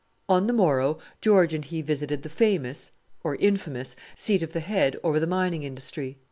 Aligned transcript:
On 0.27 0.45
the 0.47 0.51
morrow 0.53 0.97
George 1.21 1.53
and 1.53 1.63
he 1.63 1.83
visited 1.83 2.23
the 2.23 2.29
famous 2.29 2.91
or 3.23 3.35
infamous 3.35 3.95
seat 4.15 4.41
of 4.41 4.51
the 4.51 4.59
Head 4.59 4.97
over 5.03 5.19
the 5.19 5.27
mining 5.27 5.61
industry. 5.61 6.17